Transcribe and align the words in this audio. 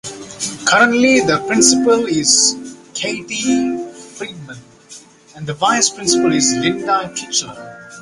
Currently, 0.65 1.19
the 1.19 1.43
principal 1.45 2.07
is 2.07 2.55
Kathy 2.95 3.85
Friedman, 4.15 4.57
and 5.35 5.45
the 5.45 5.53
vice 5.53 5.91
principal 5.91 6.33
is 6.33 6.53
Linda 6.55 7.13
Kitchler. 7.15 7.91